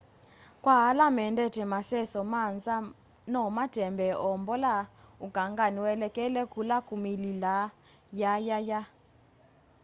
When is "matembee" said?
3.57-4.15